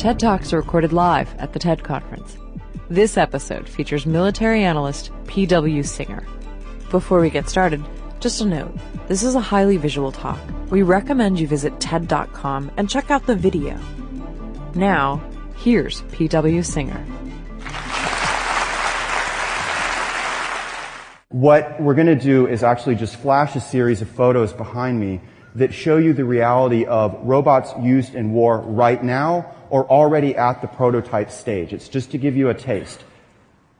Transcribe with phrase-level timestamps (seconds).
[0.00, 2.38] TED Talks are recorded live at the TED Conference.
[2.88, 5.82] This episode features military analyst P.W.
[5.82, 6.26] Singer.
[6.90, 7.84] Before we get started,
[8.18, 8.74] just a note
[9.08, 10.40] this is a highly visual talk.
[10.70, 13.78] We recommend you visit TED.com and check out the video.
[14.74, 15.22] Now,
[15.58, 16.62] here's P.W.
[16.62, 17.04] Singer.
[21.28, 25.20] What we're going to do is actually just flash a series of photos behind me
[25.56, 30.60] that show you the reality of robots used in war right now or already at
[30.60, 31.72] the prototype stage.
[31.72, 33.04] It's just to give you a taste.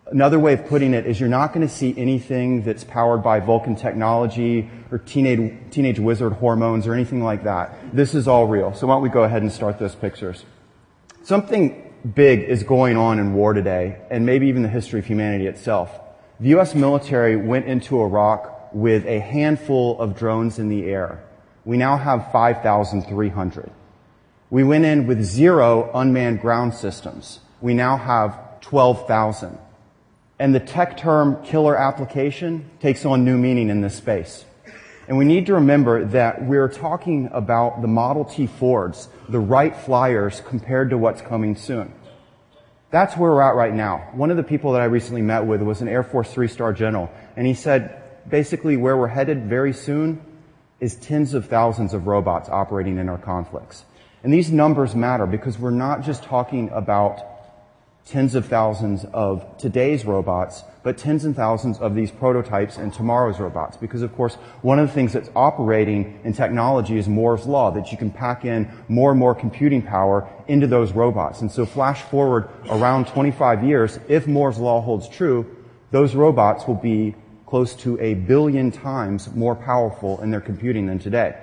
[0.06, 3.38] Another way of putting it is you're not going to see anything that's powered by
[3.38, 7.76] Vulcan technology or teenage, teenage wizard hormones or anything like that.
[7.92, 8.74] This is all real.
[8.74, 10.45] So why don't we go ahead and start those pictures.
[11.22, 15.46] Something big is going on in war today, and maybe even the history of humanity
[15.46, 15.90] itself.
[16.40, 16.74] The U.S.
[16.74, 21.22] military went into Iraq with a handful of drones in the air.
[21.64, 23.70] We now have 5,300.
[24.51, 27.38] We went in with zero unmanned ground systems.
[27.60, 29.56] We now have 12,000.
[30.40, 34.45] And the tech term killer application takes on new meaning in this space.
[35.06, 39.76] And we need to remember that we're talking about the Model T Fords, the Wright
[39.76, 41.93] Flyers compared to what's coming soon.
[42.90, 44.09] That's where we're at right now.
[44.15, 47.09] One of the people that I recently met with was an Air Force three-star general,
[47.37, 50.24] and he said basically where we're headed very soon
[50.80, 53.84] is tens of thousands of robots operating in our conflicts.
[54.23, 57.23] And these numbers matter because we're not just talking about
[58.07, 63.38] tens of thousands of today's robots, but tens and thousands of these prototypes and tomorrow's
[63.38, 63.77] robots.
[63.77, 67.93] Because of course, one of the things that's operating in technology is Moore's Law, that
[67.93, 71.41] you can pack in more and more computing power into those robots.
[71.41, 75.47] And so flash forward around 25 years, if Moore's Law holds true,
[75.91, 77.15] those robots will be
[77.47, 81.37] close to a billion times more powerful in their computing than today.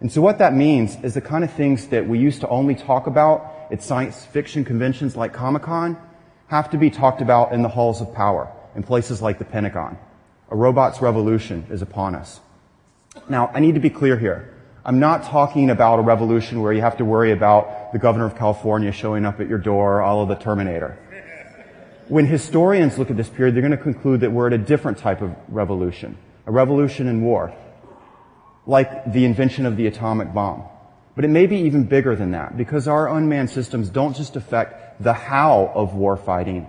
[0.00, 2.74] And so what that means is the kind of things that we used to only
[2.74, 5.98] talk about at science fiction conventions like Comic-Con
[6.48, 9.98] have to be talked about in the halls of power in places like the Pentagon.
[10.50, 12.40] A robot's revolution is upon us.
[13.28, 14.54] Now, I need to be clear here.
[14.84, 18.36] I'm not talking about a revolution where you have to worry about the governor of
[18.36, 20.98] California showing up at your door, all of the Terminator.
[22.08, 24.98] When historians look at this period, they're going to conclude that we're at a different
[24.98, 27.54] type of revolution, a revolution in war,
[28.70, 30.62] like the invention of the atomic bomb.
[31.16, 35.02] But it may be even bigger than that because our unmanned systems don't just affect
[35.02, 36.68] the how of war fighting.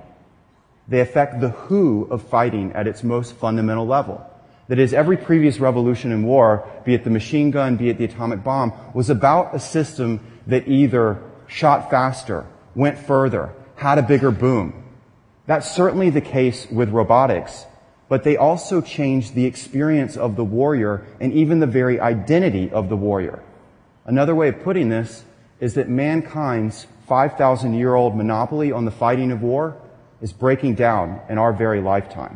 [0.87, 4.25] They affect the who of fighting at its most fundamental level.
[4.67, 8.05] That is, every previous revolution in war, be it the machine gun, be it the
[8.05, 14.31] atomic bomb, was about a system that either shot faster, went further, had a bigger
[14.31, 14.73] boom.
[15.45, 17.67] That's certainly the case with robotics,
[18.11, 22.89] but they also changed the experience of the warrior and even the very identity of
[22.89, 23.41] the warrior.
[24.03, 25.23] Another way of putting this
[25.61, 29.77] is that mankind's 5,000 year old monopoly on the fighting of war
[30.21, 32.35] is breaking down in our very lifetime.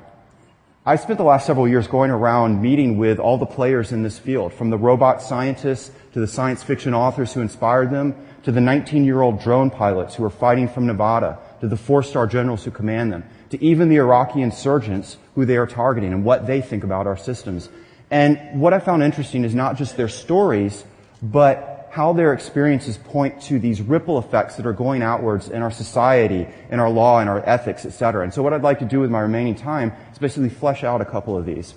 [0.85, 4.17] I spent the last several years going around meeting with all the players in this
[4.17, 8.61] field, from the robot scientists to the science fiction authors who inspired them, to the
[8.61, 12.63] 19 year old drone pilots who are fighting from Nevada, to the four star generals
[12.63, 16.61] who command them, to even the Iraqi insurgents who they are targeting and what they
[16.61, 17.69] think about our systems.
[18.09, 20.83] And what I found interesting is not just their stories,
[21.21, 25.71] but how their experiences point to these ripple effects that are going outwards in our
[25.71, 28.23] society, in our law, in our ethics, etc.
[28.23, 30.99] And so what I'd like to do with my remaining time is basically flesh out
[30.99, 31.73] a couple of these.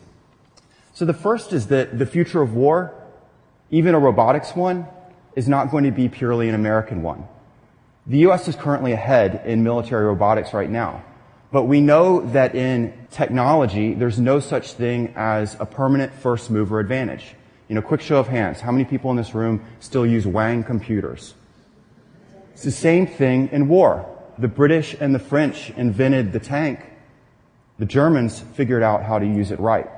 [0.93, 2.93] So the first is that the future of war,
[3.71, 4.89] even a robotics one,
[5.37, 7.29] is not going to be purely an American one.
[8.09, 8.49] The U.S.
[8.49, 11.05] is currently ahead in military robotics right now.
[11.51, 16.79] But we know that in technology, there's no such thing as a permanent first mover
[16.79, 17.35] advantage.
[17.69, 18.61] You know, quick show of hands.
[18.61, 21.35] How many people in this room still use Wang computers?
[22.53, 24.07] It's the same thing in war.
[24.37, 26.81] The British and the French invented the tank.
[27.79, 29.89] The Germans figured out how to use it right.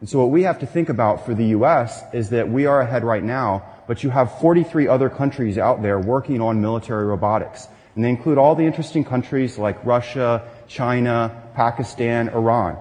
[0.00, 2.02] And so what we have to think about for the U.S.
[2.12, 5.98] is that we are ahead right now, but you have 43 other countries out there
[5.98, 7.66] working on military robotics.
[7.94, 12.78] And they include all the interesting countries like Russia, China, Pakistan, Iran.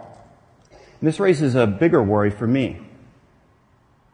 [0.71, 2.79] And this raises a bigger worry for me.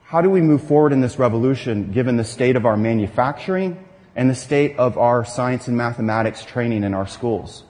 [0.04, 3.84] How do we move forward in this revolution given the state of our manufacturing
[4.16, 7.64] and the state of our science and mathematics training in our schools?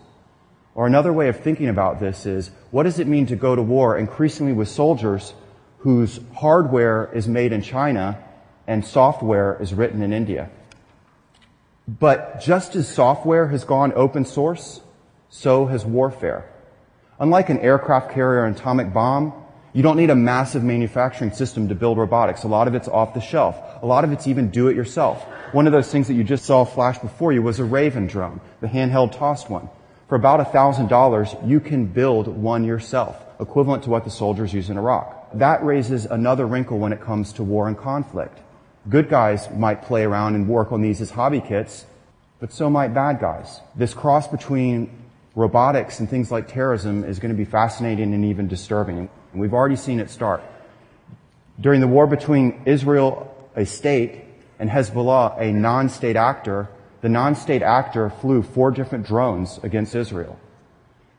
[0.74, 3.62] Or another way of thinking about this is, what does it mean to go to
[3.62, 5.34] war increasingly with soldiers
[5.80, 8.18] whose hardware is made in China
[8.66, 10.50] and software is written in India?
[11.88, 14.82] But just as software has gone open source,
[15.32, 16.46] so has warfare.
[17.20, 19.34] Unlike an aircraft carrier and atomic bomb,
[19.74, 22.44] You don't need a massive manufacturing system to build robotics.
[22.44, 23.58] A lot of it's off the shelf.
[23.82, 25.24] A lot of it's even do it yourself.
[25.54, 28.42] One of those things that you just saw flash before you was a Raven drone,
[28.60, 29.70] the handheld tossed one.
[30.10, 34.78] For about $1,000, you can build one yourself, equivalent to what the soldiers use in
[34.78, 35.30] Iraq.
[35.36, 38.40] That raises another wrinkle when it comes to war and conflict.
[38.90, 41.86] Good guys might play around and work on these as hobby kits,
[42.42, 43.62] but so might bad guys.
[43.74, 44.90] This cross between
[45.36, 49.10] robotics and things like terrorism is going to be fascinating and even disturbing.
[49.32, 50.44] And we've already seen it start.
[51.60, 54.26] During the war between Israel, a state,
[54.60, 56.70] and Hezbollah, a non-state actor,
[57.02, 60.40] the non-state actor flew four different drones against Israel.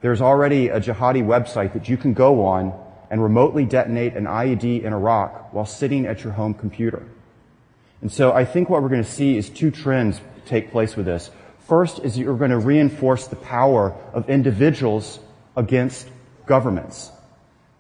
[0.01, 2.73] There's already a jihadi website that you can go on
[3.11, 7.03] and remotely detonate an IED in Iraq while sitting at your home computer.
[8.01, 11.07] And so I think what we're going to see is two trends take place with
[11.07, 11.31] this.
[11.67, 15.21] First is you're going to reinforce the power of individuals
[15.57, 16.09] against
[16.47, 17.11] governments.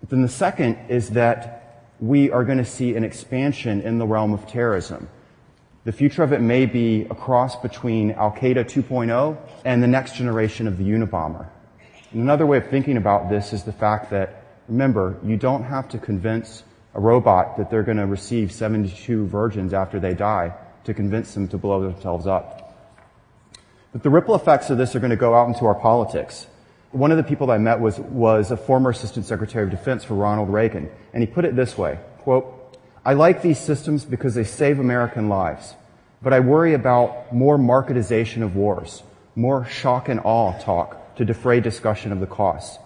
[0.00, 4.06] But then the second is that we are going to see an expansion in the
[4.06, 5.08] realm of terrorism.
[5.84, 10.14] The future of it may be a cross between Al Qaeda 2.0 and the next
[10.14, 11.48] generation of the Unabomber.
[12.12, 15.88] And another way of thinking about this is the fact that, remember, you don't have
[15.88, 16.62] to convince
[16.94, 21.48] a robot that they're going to receive 72 virgins after they die to convince them
[21.48, 22.61] to blow themselves up.
[23.92, 26.46] But the ripple effects of this are going to go out into our politics.
[26.92, 30.02] One of the people that I met was, was a former Assistant Secretary of Defense
[30.02, 32.58] for Ronald Reagan, and he put it this way, quote,
[33.04, 35.74] I like these systems because they save American lives,
[36.22, 39.02] but I worry about more marketization of wars,
[39.34, 42.78] more shock and awe talk to defray discussion of the costs.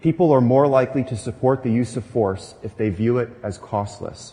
[0.00, 3.58] People are more likely to support the use of force if they view it as
[3.58, 4.32] costless.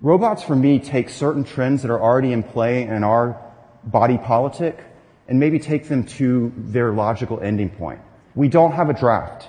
[0.00, 3.38] Robots, for me, take certain trends that are already in play in our
[3.84, 4.78] body politic
[5.30, 8.00] and maybe take them to their logical ending point.
[8.34, 9.48] We don't have a draft.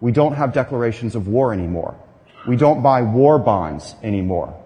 [0.00, 1.96] We don't have declarations of war anymore.
[2.46, 4.58] We don't buy war bonds anymore.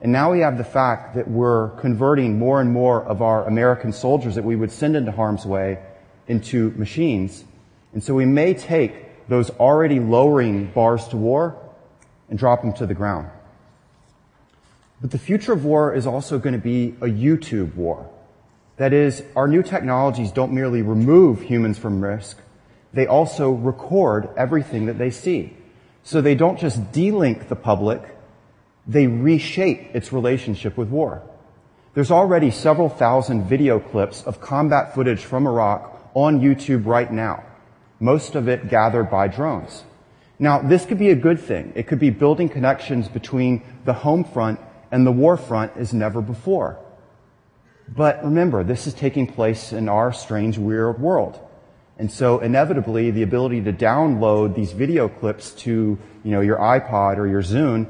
[0.00, 3.92] And now we have the fact that we're converting more and more of our American
[3.92, 5.78] soldiers that we would send into harm's way
[6.26, 7.44] into machines.
[7.92, 11.56] And so we may take those already lowering bars to war
[12.28, 13.30] and drop them to the ground.
[15.00, 18.10] But the future of war is also going to be a YouTube war.
[18.78, 22.38] That is, our new technologies don't merely remove humans from risk,
[22.92, 25.56] they also record everything that they see.
[26.04, 28.02] So they don't just delink the public,
[28.86, 31.22] they reshape its relationship with war.
[31.94, 37.44] There's already several thousand video clips of combat footage from Iraq on YouTube right now,
[38.00, 39.82] most of it gathered by drones.
[40.38, 41.72] Now, this could be a good thing.
[41.74, 44.60] It could be building connections between the home front
[44.92, 46.78] and the war front as never before.
[47.88, 51.40] But remember, this is taking place in our strange, weird world.
[51.98, 57.18] And so inevitably, the ability to download these video clips to, you know, your iPod
[57.18, 57.86] or your Zune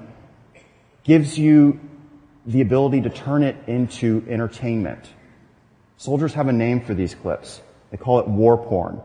[1.04, 1.80] gives you
[2.46, 5.04] the ability to turn it into entertainment.
[5.98, 7.60] Soldiers have a name for these clips.
[7.90, 9.00] They call it war porn.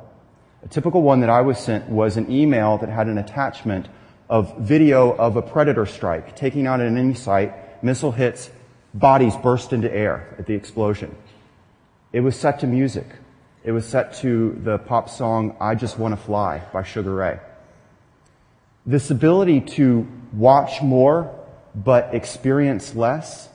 [0.63, 3.89] A typical one that I was sent was an email that had an attachment
[4.29, 8.49] of video of a predator strike taking out an enemy site, missile hits,
[8.93, 11.15] bodies burst into air at the explosion.
[12.11, 13.07] It was set to music.
[13.63, 17.39] It was set to the pop song I Just Wanna Fly by Sugar Ray.
[18.85, 21.33] This ability to watch more
[21.73, 23.49] but experience less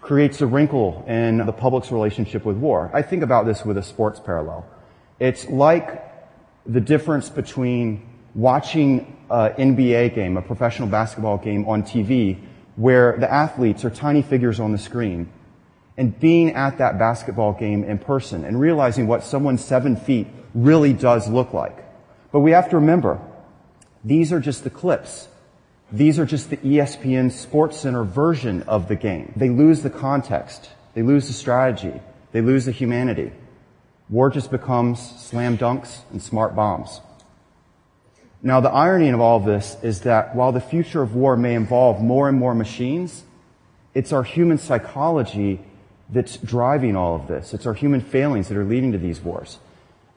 [0.00, 2.90] creates a wrinkle in the public's relationship with war.
[2.92, 4.66] I think about this with a sports parallel.
[5.18, 6.02] It's like
[6.66, 12.38] the difference between watching an NBA game, a professional basketball game on TV,
[12.76, 15.30] where the athletes are tiny figures on the screen,
[15.96, 20.92] and being at that basketball game in person and realizing what someone seven feet really
[20.92, 21.84] does look like.
[22.32, 23.20] But we have to remember,
[24.04, 25.28] these are just the clips.
[25.92, 29.32] These are just the ESPN Sports Center version of the game.
[29.36, 30.70] They lose the context.
[30.94, 32.00] They lose the strategy.
[32.32, 33.30] They lose the humanity.
[34.08, 37.00] War just becomes slam dunks and smart bombs.
[38.46, 41.54] Now, the irony of all of this is that while the future of war may
[41.54, 43.24] involve more and more machines,
[43.94, 45.62] it's our human psychology
[46.10, 47.54] that's driving all of this.
[47.54, 49.58] It's our human failings that are leading to these wars.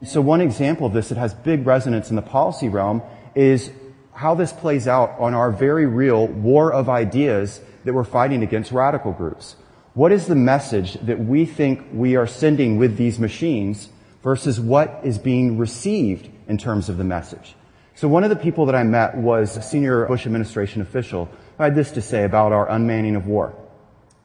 [0.04, 3.00] So one example of this that has big resonance in the policy realm
[3.34, 3.70] is
[4.12, 8.72] how this plays out on our very real war of ideas that we're fighting against
[8.72, 9.56] radical groups.
[9.94, 13.88] What is the message that we think we are sending with these machines
[14.22, 17.54] versus what is being received in terms of the message?
[17.98, 21.64] So one of the people that I met was a senior Bush administration official who
[21.64, 23.56] had this to say about our unmanning of war.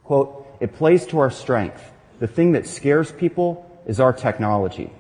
[0.03, 1.83] Quote, it plays to our strength.
[2.19, 4.93] The thing that scares people is our technology.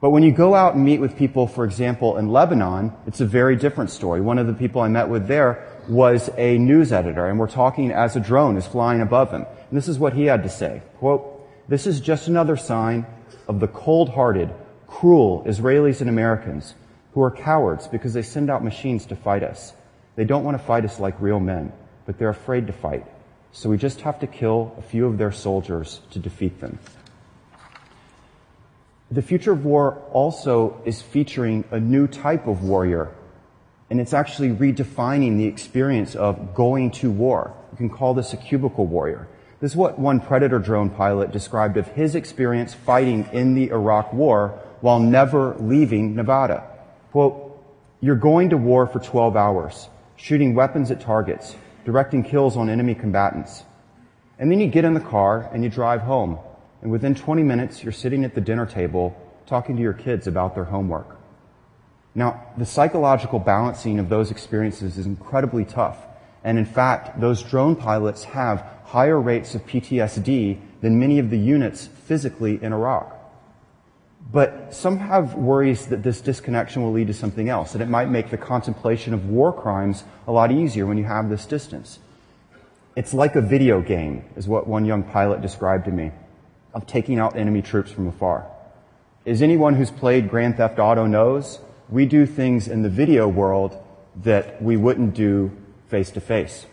[0.00, 3.26] But when you go out and meet with people, for example, in Lebanon, it's a
[3.26, 4.22] very different story.
[4.22, 7.92] One of the people I met with there was a news editor, and we're talking
[7.92, 9.44] as a drone is flying above him.
[9.68, 10.80] And this is what he had to say.
[10.96, 13.04] Quote, this is just another sign
[13.46, 14.48] of the cold-hearted,
[14.86, 16.74] cruel Israelis and Americans
[17.16, 19.72] who are cowards because they send out machines to fight us.
[20.16, 21.72] They don't want to fight us like real men,
[22.04, 23.06] but they're afraid to fight.
[23.52, 26.78] So we just have to kill a few of their soldiers to defeat them.
[29.10, 33.14] The future of war also is featuring a new type of warrior,
[33.88, 37.54] and it's actually redefining the experience of going to war.
[37.72, 39.26] You can call this a cubicle warrior.
[39.60, 44.12] This is what one Predator drone pilot described of his experience fighting in the Iraq
[44.12, 46.75] war while never leaving Nevada.
[47.16, 47.64] Quote,
[48.02, 51.56] you're going to war for 12 hours, shooting weapons at targets,
[51.86, 53.64] directing kills on enemy combatants.
[54.38, 56.38] And then you get in the car and you drive home
[56.82, 60.54] and within 20 minutes, you're sitting at the dinner table talking to your kids about
[60.54, 61.16] their homework.
[62.14, 65.96] Now, the psychological balancing of those experiences is incredibly tough.
[66.44, 71.38] And in fact, those drone pilots have higher rates of PTSD than many of the
[71.38, 73.15] units physically in Iraq.
[74.30, 78.10] But some have worries that this disconnection will lead to something else, that it might
[78.10, 82.00] make the contemplation of war crimes a lot easier when you have this distance.
[82.96, 86.10] It's like a video game, is what one young pilot described to me
[86.74, 88.46] of taking out enemy troops from afar.
[89.24, 93.80] As anyone who's played Grand Theft Auto knows, we do things in the video world
[94.22, 95.50] that we wouldn't do
[95.88, 96.66] face to face.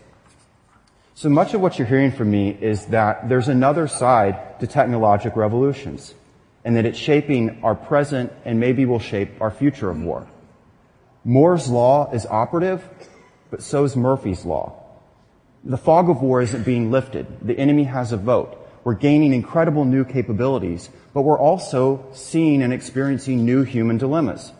[1.14, 5.36] So much of what you're hearing from me is that there's another side to technologic
[5.36, 6.14] revolutions,
[6.64, 10.26] and that it's shaping our present and maybe will shape our future of war.
[11.24, 12.82] Moore's law is operative,
[13.50, 14.80] but so is Murphy's law.
[15.64, 17.26] The fog of war isn't being lifted.
[17.40, 18.58] The enemy has a vote.
[18.84, 24.52] We're gaining incredible new capabilities, but we're also seeing and experiencing new human dilemmas.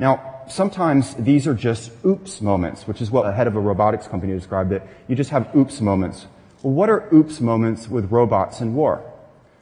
[0.00, 4.08] Now, sometimes these are just oops moments, which is what a head of a robotics
[4.08, 4.82] company described it.
[5.06, 6.26] You just have oops moments.
[6.62, 9.04] Well, what are oops moments with robots in war?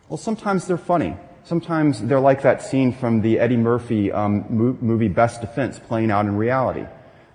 [0.08, 1.16] Well, sometimes they're funny.
[1.44, 6.26] Sometimes they're like that scene from the Eddie Murphy um, movie Best Defense playing out
[6.26, 6.84] in reality,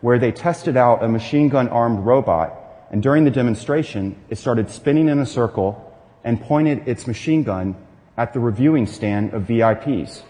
[0.02, 2.54] where they tested out a machine gun armed robot,
[2.92, 5.82] and during the demonstration, it started spinning in a circle
[6.24, 7.76] and pointed its machine gun
[8.16, 10.22] at the reviewing stand of VIPs.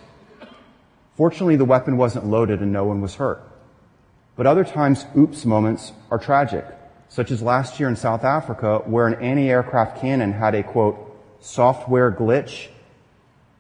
[1.15, 3.41] Fortunately, the weapon wasn't loaded and no one was hurt.
[4.35, 6.65] But other times, oops moments are tragic,
[7.09, 10.97] such as last year in South Africa, where an anti-aircraft cannon had a quote,
[11.39, 12.69] software glitch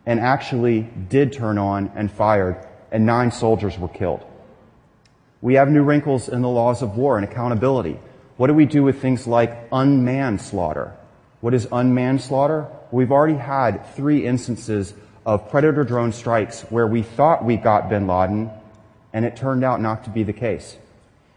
[0.05, 4.23] and actually did turn on and fired, and nine soldiers were killed.
[5.41, 7.99] We have new wrinkles in the laws of war and accountability.
[8.37, 10.95] What do we do with things like unmanned slaughter?
[11.41, 12.67] What is unmanned slaughter?
[12.91, 14.93] We've already had three instances
[15.25, 18.49] of predator drone strikes where we thought we got bin Laden
[19.13, 20.77] and it turned out not to be the case.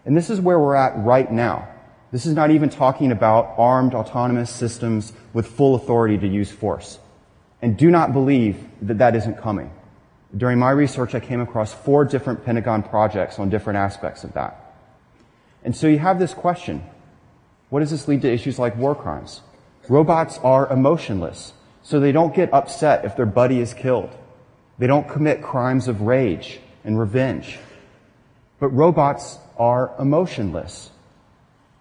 [0.04, 1.68] And this is where we're at right now.
[2.10, 6.98] This is not even talking about armed autonomous systems with full authority to use force.
[7.60, 9.72] And do not believe that that isn't coming.
[10.36, 14.74] During my research, I came across four different Pentagon projects on different aspects of that.
[15.64, 16.84] And so you have this question.
[17.70, 19.42] What does this lead to issues like war crimes?
[19.88, 24.10] Robots are emotionless, so they don't get upset if their buddy is killed.
[24.78, 27.58] They don't commit crimes of rage and revenge.
[28.60, 30.90] But robots are emotionless.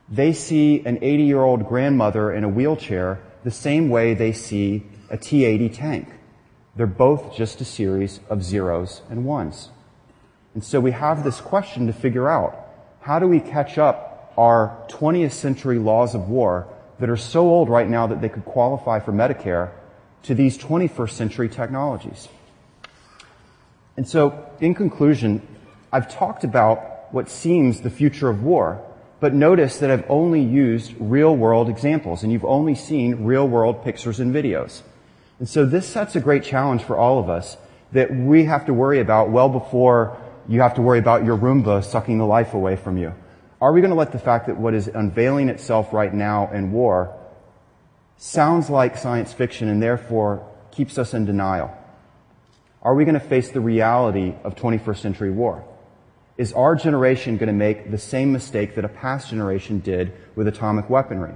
[0.09, 4.83] They see an 80 year old grandmother in a wheelchair the same way they see
[5.09, 6.09] a T 80 tank.
[6.75, 9.69] They're both just a series of zeros and ones.
[10.53, 12.57] And so we have this question to figure out.
[13.01, 16.67] How do we catch up our 20th century laws of war
[16.99, 19.71] that are so old right now that they could qualify for Medicare
[20.23, 22.27] to these 21st century technologies.
[23.95, 25.41] And so, in conclusion,
[25.91, 28.83] I've talked about what seems the future of war,
[29.19, 33.83] but notice that I've only used real world examples and you've only seen real world
[33.83, 34.81] pictures and videos.
[35.39, 37.57] And so this sets a great challenge for all of us
[37.91, 40.17] that we have to worry about well before
[40.47, 43.13] you have to worry about your Roomba sucking the life away from you.
[43.59, 46.71] Are we going to let the fact that what is unveiling itself right now in
[46.71, 47.15] war
[48.17, 51.75] sounds like science fiction and therefore keeps us in denial?
[52.81, 55.65] Are we going to face the reality of 21st century war?
[56.37, 60.47] Is our generation going to make the same mistake that a past generation did with
[60.47, 61.33] atomic weaponry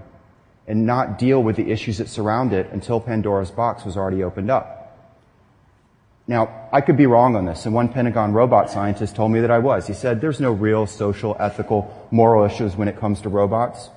[0.68, 4.50] and not deal with the issues that surround it until Pandora's box was already opened
[4.51, 4.77] up?
[6.27, 9.51] Now, I could be wrong on this, and one Pentagon robot scientist told me that
[9.51, 9.88] I was.
[9.88, 13.89] He said, there's no real social, ethical, moral issues when it comes to robots.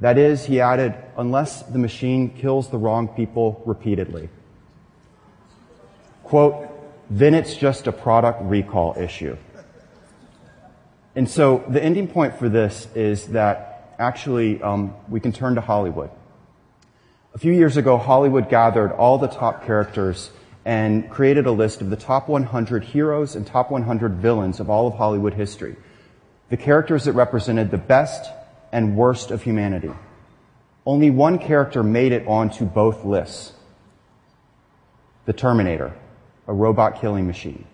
[0.00, 4.28] That is, he added, unless the machine kills the wrong people repeatedly.
[6.24, 6.68] Quote,
[7.08, 9.36] then it's just a product recall issue.
[11.14, 15.60] And so the ending point for this is that actually um, we can turn to
[15.60, 16.10] Hollywood.
[17.34, 20.30] A few years ago, Hollywood gathered all the top characters
[20.64, 24.86] and created a list of the top 100 heroes and top 100 villains of all
[24.86, 25.76] of Hollywood history.
[26.50, 28.30] The characters that represented the best
[28.72, 29.90] and worst of humanity.
[30.86, 33.52] Only one character made it onto both lists.
[35.26, 35.94] The Terminator,
[36.46, 37.64] a robot killing machine.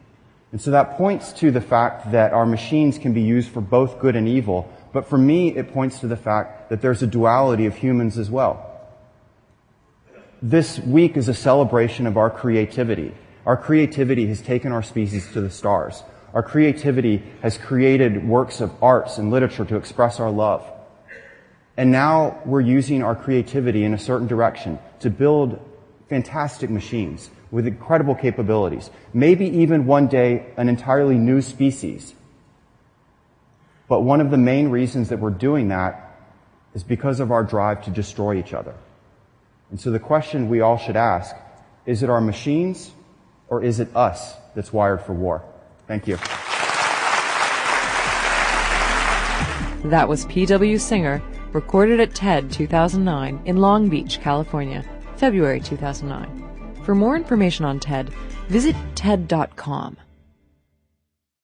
[0.53, 4.01] And so that points to the fact that our machines can be used for both
[4.01, 7.67] good and evil, but for me, it points to the fact that there's a duality
[7.67, 8.67] of humans as well.
[10.43, 13.15] This week is a celebration of our creativity.
[13.47, 16.03] Our creativity has taken our species to the stars.
[16.33, 20.65] Our creativity has created works of arts and literature to express our love.
[21.77, 25.59] And now we're using our creativity in a certain direction to build
[26.09, 28.91] fantastic machines with incredible capabilities.
[29.13, 32.15] Maybe even one day an entirely new species.
[33.91, 36.17] But one of the main reasons that we're doing that
[36.75, 38.73] is because of our drive to destroy each other.
[39.73, 41.35] And so the question we all should ask,
[41.87, 42.93] is it our machines
[43.49, 45.43] or is it us that's wired for war?
[45.89, 46.19] Thank you.
[49.91, 50.79] That was P.W.
[50.79, 51.21] Singer,
[51.53, 54.85] recorded at TED 2009 in Long Beach, California,
[55.17, 56.85] February 2009.
[56.85, 58.11] For more information on TED,
[58.47, 59.97] visit TED.com.